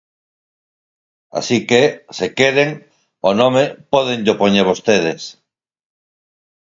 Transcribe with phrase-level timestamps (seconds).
[1.39, 1.81] Así que,
[2.17, 2.71] se queren,
[3.29, 5.21] o nome pódenllo poñer vostedes.